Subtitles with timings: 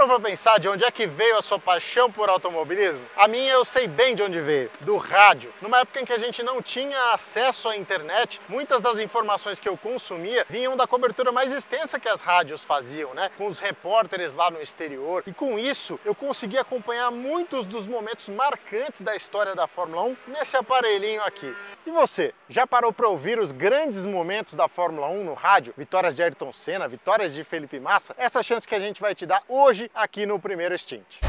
[0.00, 3.04] parou para pensar de onde é que veio a sua paixão por automobilismo?
[3.14, 5.52] A minha eu sei bem de onde veio, do rádio.
[5.60, 9.68] Numa época em que a gente não tinha acesso à internet, muitas das informações que
[9.68, 13.30] eu consumia vinham da cobertura mais extensa que as rádios faziam, né?
[13.36, 15.22] Com os repórteres lá no exterior.
[15.26, 20.16] E com isso, eu consegui acompanhar muitos dos momentos marcantes da história da Fórmula 1
[20.28, 21.54] nesse aparelhinho aqui.
[21.86, 25.72] E você, já parou para ouvir os grandes momentos da Fórmula 1 no rádio?
[25.78, 28.14] Vitórias de Ayrton Senna, vitórias de Felipe Massa?
[28.18, 31.20] Essa chance que a gente vai te dar hoje aqui no primeiro Stint.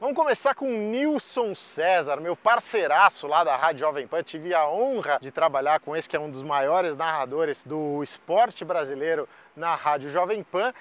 [0.00, 4.22] Vamos começar com Nilson César, meu parceiraço lá da Rádio Jovem Pan.
[4.22, 8.64] Tive a honra de trabalhar com esse que é um dos maiores narradores do esporte
[8.64, 10.72] brasileiro na Rádio Jovem Pan.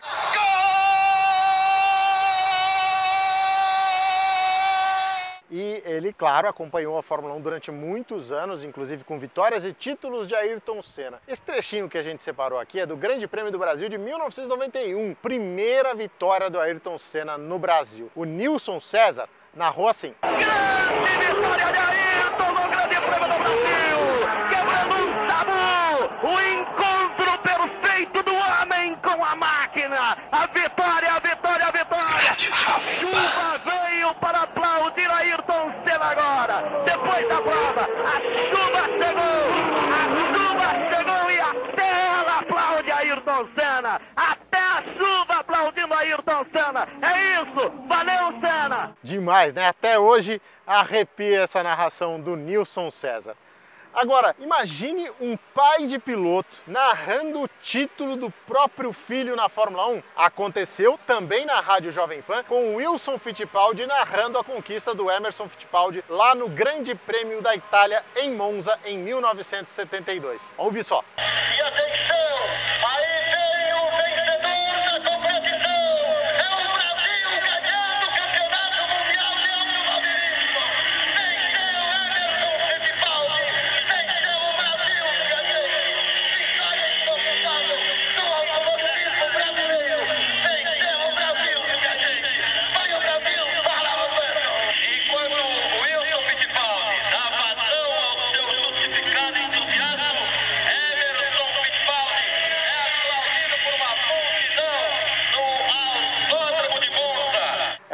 [5.54, 10.26] E ele, claro, acompanhou a Fórmula 1 durante muitos anos, inclusive com vitórias e títulos
[10.26, 11.22] de Ayrton Senna.
[11.28, 15.14] Esse trechinho que a gente separou aqui é do Grande Prêmio do Brasil de 1991,
[15.16, 18.10] primeira vitória do Ayrton Senna no Brasil.
[18.16, 20.16] O Nilson César narrou assim.
[20.22, 24.00] Grande vitória de Ayrton no Grande Prêmio do Brasil!
[24.48, 26.28] Quebrando um tabu!
[26.28, 30.18] O encontro perfeito do homem com a máquina!
[30.32, 32.34] A vitória, a vitória, a vitória!
[32.40, 33.61] Chuva veio para aplaudir
[35.62, 36.84] Ayrton Senna agora!
[36.86, 39.42] Depois da prova, a chuva chegou!
[39.92, 44.02] A chuva chegou e até ela aplaude Ayrton Senna!
[44.16, 46.88] Até a chuva aplaudindo Ayrton Senna!
[47.02, 47.72] É isso!
[47.88, 48.96] Valeu, Senna!
[49.04, 49.68] Demais, né?
[49.68, 53.36] Até hoje arrepia essa narração do Nilson César.
[53.94, 60.04] Agora, imagine um pai de piloto narrando o título do próprio filho na Fórmula 1.
[60.16, 66.04] Aconteceu também na Rádio Jovem Pan com Wilson Fittipaldi narrando a conquista do Emerson Fittipaldi
[66.08, 70.52] lá no Grande Prêmio da Itália em Monza em 1972.
[70.58, 71.04] Ouve só.
[71.18, 72.21] E atenção,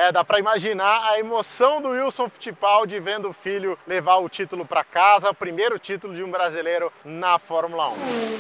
[0.08, 4.66] É, dá pra imaginar a emoção do Wilson Fittipaldi vendo o filho levar o título
[4.66, 7.94] para casa, o primeiro título de um brasileiro na Fórmula 1.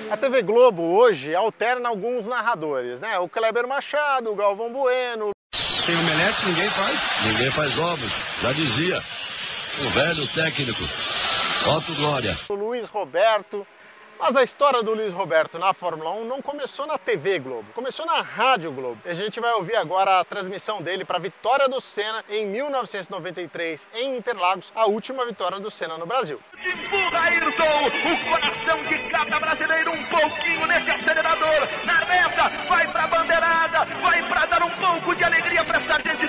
[0.09, 3.19] A TV Globo hoje alterna alguns narradores, né?
[3.19, 6.99] O Kleber Machado, o Galvão Bueno, Sem omelete ninguém faz.
[7.25, 9.03] Ninguém faz ovos, já dizia.
[9.85, 10.83] O velho técnico.
[11.75, 12.33] Otto Glória.
[12.47, 13.67] o Luiz Roberto.
[14.19, 18.03] Mas a história do Luiz Roberto na Fórmula 1 não começou na TV Globo, começou
[18.05, 18.99] na Rádio Globo.
[19.05, 22.47] E a gente vai ouvir agora a transmissão dele para a vitória do Senna em
[22.47, 26.39] 1993 em Interlagos, a última vitória do Senna no Brasil.
[26.65, 33.07] Empurra Ayrton, o coração de cada brasileiro um pouquinho nesse acelerador, na reta, vai pra
[33.07, 36.26] bandeirada, vai pra dar um pouco de alegria pra essa gente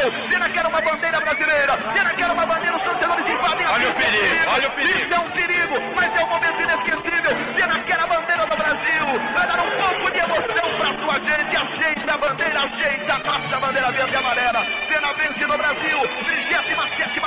[0.00, 0.30] memorável.
[0.30, 3.94] Senna quer uma bandeira brasileira, Senna quer uma bandeira, os torcedores invadem a Olha o
[3.94, 4.98] perigo, olha o perigo.
[4.98, 7.36] Isso é um perigo, mas é um momento inesquecível.
[7.56, 9.04] Senna quer a bandeira do Brasil.
[9.34, 11.56] Vai dar um pouco de emoção pra sua gente.
[11.56, 14.66] Ajeita a bandeira, ajeita, passa a bandeira verde e amarela.
[14.88, 15.98] Senna vence no Brasil.
[16.26, 16.70] 37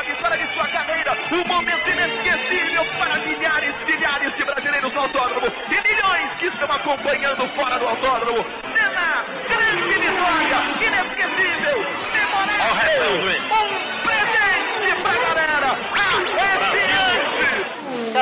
[0.04, 1.18] vitória de sua carreira.
[1.32, 5.48] Um momento inesquecível para milhares, milhares de brasileiros no autódromo.
[5.48, 8.46] E milhões que estão acompanhando fora do autódromo.
[8.76, 10.83] Senna, grande vitória,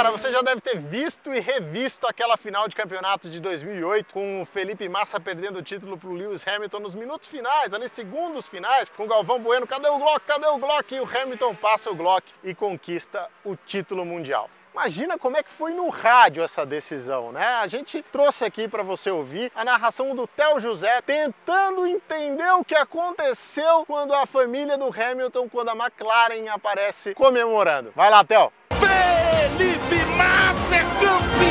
[0.01, 4.42] Cara, você já deve ter visto e revisto aquela final de campeonato de 2008 com
[4.42, 8.48] o Felipe Massa perdendo o título para o Lewis Hamilton nos minutos finais, ali segundos
[8.48, 10.95] finais, com o Galvão Bueno, cadê o Glock, cadê o Glock?
[10.95, 14.50] E o Hamilton passa o Glock e conquista o título mundial.
[14.73, 17.45] Imagina como é que foi no rádio essa decisão, né?
[17.45, 22.63] A gente trouxe aqui para você ouvir a narração do Theo José tentando entender o
[22.63, 27.91] que aconteceu quando a família do Hamilton, quando a McLaren aparece comemorando.
[27.94, 28.51] Vai lá, Theo.
[28.71, 31.50] Felipe Massa é campeão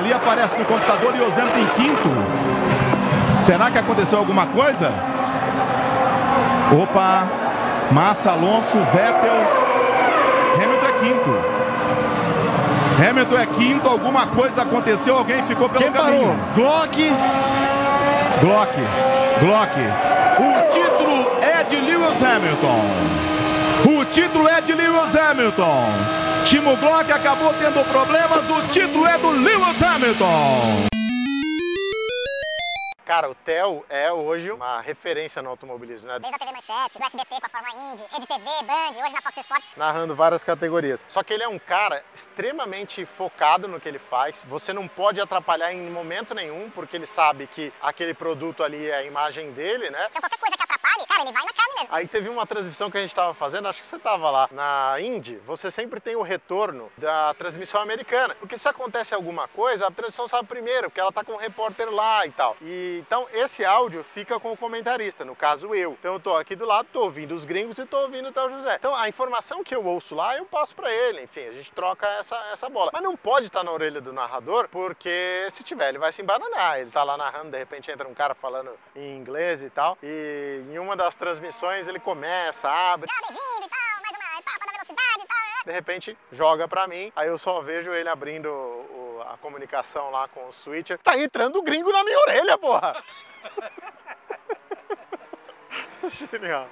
[0.00, 2.08] Ali aparece no computador e Hamilton em quinto.
[3.44, 4.90] Será que aconteceu alguma coisa?
[6.72, 7.24] Opa,
[7.90, 9.42] Massa, Alonso, Vettel.
[10.54, 11.38] Hamilton é quinto.
[13.10, 16.28] Hamilton é quinto, alguma coisa aconteceu, alguém ficou pelo Quem caminho.
[16.28, 16.36] parou?
[16.54, 17.12] Glock.
[18.40, 18.72] Glock,
[19.40, 19.72] Glock.
[20.38, 22.80] O título é de Lewis Hamilton.
[23.84, 25.86] O título é de Lewis Hamilton.
[26.44, 30.89] Timo Glock acabou tendo problemas, o título é do Lewis Hamilton.
[33.10, 36.20] Cara, o Theo é hoje uma referência no automobilismo, né?
[36.20, 39.36] Desde a TV Manchete, do SBT pra Fórmula Indy, Rede TV, Band, hoje na Fox
[39.38, 39.68] Sports.
[39.76, 41.04] narrando várias categorias.
[41.08, 44.46] Só que ele é um cara extremamente focado no que ele faz.
[44.48, 48.98] Você não pode atrapalhar em momento nenhum, porque ele sabe que aquele produto ali é
[48.98, 50.06] a imagem dele, né?
[50.08, 51.88] Então qualquer coisa que atrapalhe, cara, ele vai na carne mesmo.
[51.90, 55.00] Aí teve uma transmissão que a gente estava fazendo, acho que você estava lá na
[55.00, 58.36] Indy, você sempre tem o retorno da transmissão americana.
[58.36, 61.90] Porque se acontece alguma coisa, a transmissão sabe primeiro, porque ela tá com o repórter
[61.90, 62.56] lá e tal.
[62.62, 65.92] E então esse áudio fica com o comentarista, no caso eu.
[65.98, 68.50] Então eu tô aqui do lado, tô ouvindo os gringos e tô ouvindo o Theo
[68.50, 68.76] José.
[68.76, 72.06] Então a informação que eu ouço lá, eu passo para ele, enfim, a gente troca
[72.06, 72.90] essa, essa bola.
[72.92, 76.78] Mas não pode estar na orelha do narrador, porque se tiver, ele vai se embananar.
[76.78, 79.96] Ele tá lá narrando, de repente entra um cara falando em inglês e tal.
[80.02, 84.72] E em uma das transmissões ele começa, abre, bem-vindo e tal, mais uma etapa da
[84.72, 85.50] velocidade e tal, né?
[85.64, 88.48] de repente joga pra mim, aí eu só vejo ele abrindo
[89.22, 90.98] a comunicação lá com o switcher.
[90.98, 93.02] Tá entrando gringo na minha orelha, porra!
[96.08, 96.66] Genial.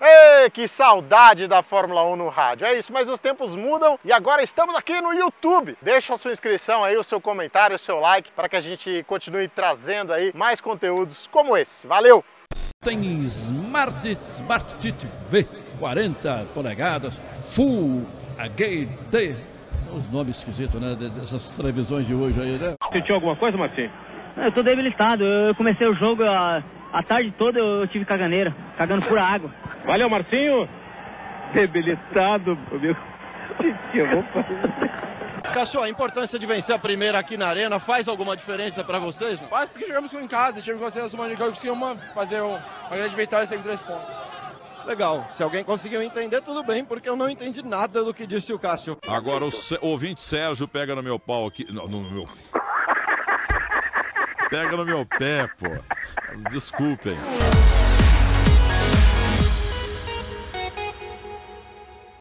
[0.00, 2.66] Ei, que saudade da Fórmula 1 no rádio.
[2.66, 5.76] É isso, mas os tempos mudam e agora estamos aqui no YouTube.
[5.80, 9.04] Deixa a sua inscrição aí, o seu comentário, o seu like, para que a gente
[9.06, 11.86] continue trazendo aí mais conteúdos como esse.
[11.86, 12.24] Valeu!
[12.86, 15.48] tem Smart, Smart TV
[15.80, 17.14] 40 polegadas,
[17.50, 18.06] Full
[18.38, 19.34] HD.
[19.92, 20.94] Os nomes esquisitos, né?
[20.94, 22.74] Dessas televisões de hoje aí, né?
[22.92, 23.90] Sentiu alguma coisa, Marcinho?
[24.36, 25.24] Eu tô debilitado.
[25.24, 26.62] Eu comecei o jogo a,
[26.92, 29.50] a tarde toda eu tive caganeira, cagando pura água.
[29.86, 30.68] Valeu, Marcinho.
[31.54, 32.94] Debilitado, meu.
[33.92, 34.90] Que eu vou fazer?
[35.54, 39.40] Cassio, a importância de vencer a primeira aqui na arena faz alguma diferença pra vocês?
[39.40, 39.48] não?
[39.48, 42.96] Faz porque jogamos em casa, tivemos que fazer uma jogo que uma fazer um- uma
[42.96, 44.04] grande vitória e três pontos.
[44.86, 45.26] Legal.
[45.32, 48.58] Se alguém conseguiu entender, tudo bem, porque eu não entendi nada do que disse o
[48.58, 48.96] Cássio.
[49.06, 51.66] Agora o Sé- ouvinte Sérgio pega no meu pau aqui.
[51.72, 52.28] Não, no meu.
[54.48, 55.66] Pega no meu pé, pô.
[56.50, 57.16] Desculpem.